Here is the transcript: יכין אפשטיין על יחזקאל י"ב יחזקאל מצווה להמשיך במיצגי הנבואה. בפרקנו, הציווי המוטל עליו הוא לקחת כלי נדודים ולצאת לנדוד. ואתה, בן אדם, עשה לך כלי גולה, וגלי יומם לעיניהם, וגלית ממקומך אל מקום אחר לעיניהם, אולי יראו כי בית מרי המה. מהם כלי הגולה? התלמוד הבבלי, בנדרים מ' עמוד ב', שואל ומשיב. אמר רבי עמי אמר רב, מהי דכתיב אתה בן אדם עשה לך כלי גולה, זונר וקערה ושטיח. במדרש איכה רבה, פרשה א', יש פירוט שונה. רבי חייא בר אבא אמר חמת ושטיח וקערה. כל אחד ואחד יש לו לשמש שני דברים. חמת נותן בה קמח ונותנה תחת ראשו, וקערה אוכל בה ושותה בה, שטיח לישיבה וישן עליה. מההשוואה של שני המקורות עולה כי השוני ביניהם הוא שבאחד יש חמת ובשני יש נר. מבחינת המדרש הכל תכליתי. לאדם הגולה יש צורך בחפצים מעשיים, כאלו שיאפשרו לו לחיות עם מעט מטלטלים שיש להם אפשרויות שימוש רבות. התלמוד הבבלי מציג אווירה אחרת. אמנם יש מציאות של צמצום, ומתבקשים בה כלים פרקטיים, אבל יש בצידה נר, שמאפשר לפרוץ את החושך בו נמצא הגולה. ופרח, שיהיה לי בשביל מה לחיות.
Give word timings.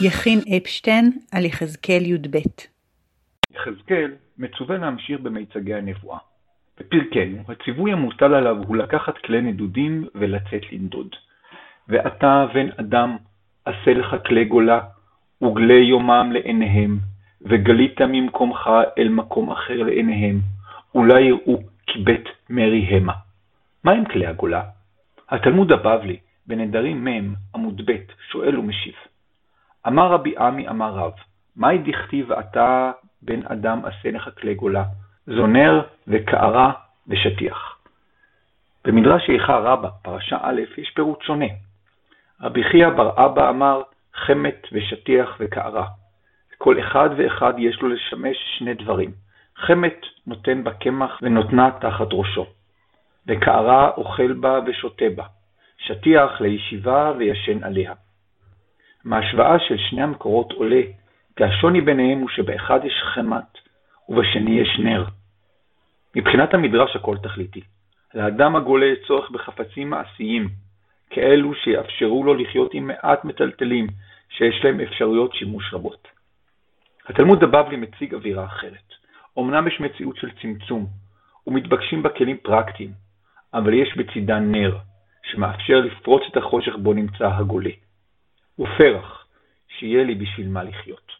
יכין 0.00 0.38
אפשטיין 0.56 1.12
על 1.32 1.44
יחזקאל 1.44 2.02
י"ב 2.02 2.36
יחזקאל 3.54 4.10
מצווה 4.38 4.78
להמשיך 4.78 5.20
במיצגי 5.20 5.74
הנבואה. 5.74 6.18
בפרקנו, 6.80 7.38
הציווי 7.48 7.92
המוטל 7.92 8.34
עליו 8.34 8.56
הוא 8.66 8.76
לקחת 8.76 9.18
כלי 9.18 9.40
נדודים 9.40 10.08
ולצאת 10.14 10.72
לנדוד. 10.72 11.16
ואתה, 11.88 12.46
בן 12.54 12.68
אדם, 12.80 13.16
עשה 13.64 13.92
לך 13.94 14.16
כלי 14.26 14.44
גולה, 14.44 14.80
וגלי 15.42 15.84
יומם 15.84 16.30
לעיניהם, 16.32 16.98
וגלית 17.42 18.00
ממקומך 18.00 18.70
אל 18.98 19.08
מקום 19.08 19.50
אחר 19.50 19.82
לעיניהם, 19.82 20.40
אולי 20.94 21.20
יראו 21.20 21.62
כי 21.86 21.98
בית 21.98 22.24
מרי 22.50 22.82
המה. 22.82 23.14
מהם 23.84 24.04
כלי 24.04 24.26
הגולה? 24.26 24.62
התלמוד 25.28 25.72
הבבלי, 25.72 26.16
בנדרים 26.46 27.04
מ' 27.04 27.34
עמוד 27.54 27.82
ב', 27.90 27.96
שואל 28.32 28.58
ומשיב. 28.58 28.94
אמר 29.88 30.12
רבי 30.12 30.34
עמי 30.38 30.68
אמר 30.68 30.90
רב, 30.92 31.12
מהי 31.56 31.78
דכתיב 31.78 32.32
אתה 32.32 32.90
בן 33.22 33.40
אדם 33.46 33.80
עשה 33.84 34.10
לך 34.10 34.28
כלי 34.40 34.54
גולה, 34.54 34.84
זונר 35.26 35.82
וקערה 36.08 36.72
ושטיח. 37.08 37.78
במדרש 38.84 39.30
איכה 39.30 39.56
רבה, 39.56 39.88
פרשה 40.02 40.38
א', 40.42 40.60
יש 40.76 40.90
פירוט 40.94 41.22
שונה. 41.22 41.46
רבי 42.40 42.64
חייא 42.64 42.88
בר 42.88 43.24
אבא 43.26 43.50
אמר 43.50 43.82
חמת 44.14 44.66
ושטיח 44.72 45.36
וקערה. 45.40 45.86
כל 46.58 46.80
אחד 46.80 47.10
ואחד 47.16 47.54
יש 47.58 47.82
לו 47.82 47.88
לשמש 47.88 48.36
שני 48.58 48.74
דברים. 48.74 49.10
חמת 49.56 50.00
נותן 50.26 50.64
בה 50.64 50.72
קמח 50.72 51.18
ונותנה 51.22 51.70
תחת 51.80 52.08
ראשו, 52.12 52.46
וקערה 53.26 53.90
אוכל 53.96 54.32
בה 54.32 54.60
ושותה 54.66 55.04
בה, 55.16 55.24
שטיח 55.78 56.40
לישיבה 56.40 57.12
וישן 57.18 57.64
עליה. 57.64 57.92
מההשוואה 59.04 59.58
של 59.58 59.76
שני 59.78 60.02
המקורות 60.02 60.52
עולה 60.52 60.82
כי 61.36 61.44
השוני 61.44 61.80
ביניהם 61.80 62.18
הוא 62.18 62.28
שבאחד 62.28 62.80
יש 62.84 63.02
חמת 63.14 63.58
ובשני 64.08 64.60
יש 64.60 64.80
נר. 64.84 65.04
מבחינת 66.16 66.54
המדרש 66.54 66.96
הכל 66.96 67.16
תכליתי. 67.22 67.60
לאדם 68.14 68.56
הגולה 68.56 68.86
יש 68.86 68.98
צורך 69.06 69.30
בחפצים 69.30 69.90
מעשיים, 69.90 70.48
כאלו 71.10 71.54
שיאפשרו 71.54 72.24
לו 72.24 72.34
לחיות 72.34 72.74
עם 72.74 72.86
מעט 72.86 73.24
מטלטלים 73.24 73.86
שיש 74.28 74.64
להם 74.64 74.80
אפשרויות 74.80 75.34
שימוש 75.34 75.74
רבות. 75.74 76.08
התלמוד 77.08 77.42
הבבלי 77.42 77.76
מציג 77.76 78.14
אווירה 78.14 78.44
אחרת. 78.44 78.94
אמנם 79.38 79.68
יש 79.68 79.80
מציאות 79.80 80.16
של 80.16 80.30
צמצום, 80.42 80.86
ומתבקשים 81.46 82.02
בה 82.02 82.08
כלים 82.08 82.36
פרקטיים, 82.42 82.90
אבל 83.54 83.74
יש 83.74 83.96
בצידה 83.96 84.38
נר, 84.38 84.76
שמאפשר 85.22 85.80
לפרוץ 85.80 86.22
את 86.32 86.36
החושך 86.36 86.76
בו 86.76 86.92
נמצא 86.92 87.26
הגולה. 87.26 87.70
ופרח, 88.58 89.26
שיהיה 89.68 90.04
לי 90.04 90.14
בשביל 90.14 90.48
מה 90.48 90.62
לחיות. 90.62 91.17